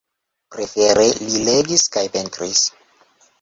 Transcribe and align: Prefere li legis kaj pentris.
Prefere 0.53 1.03
li 1.25 1.43
legis 1.51 1.85
kaj 1.97 2.05
pentris. 2.17 2.65